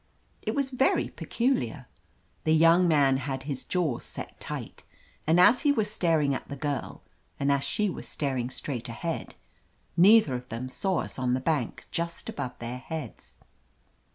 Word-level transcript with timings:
It 0.41 0.55
was 0.55 0.71
very 0.71 1.09
peculiar. 1.09 1.87
The 2.43 2.55
young 2.55 2.87
man 2.87 3.17
had 3.17 3.43
his 3.43 3.63
jaws 3.63 4.03
set 4.03 4.39
tight, 4.39 4.83
and 5.27 5.39
as 5.39 5.61
he 5.61 5.71
was 5.71 5.91
staring 5.91 6.33
at 6.33 6.49
the 6.49 6.55
girl, 6.55 7.03
and 7.39 7.51
as 7.51 7.63
she 7.63 7.87
was 7.87 8.07
star 8.07 8.35
ing 8.35 8.49
straight 8.49 8.89
ahead, 8.89 9.35
neither 9.95 10.33
of 10.33 10.49
them 10.49 10.69
saw 10.69 11.01
us 11.01 11.19
on 11.19 11.35
the 11.35 11.39
bank 11.39 11.85
just 11.91 12.29
above 12.29 12.57
their 12.57 12.79
heads. 12.79 13.41